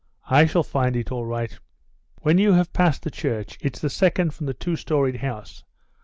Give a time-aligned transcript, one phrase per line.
[0.31, 1.55] "I shall find it all right."
[2.21, 5.63] "When you have passed the church it's the second from the two storied house.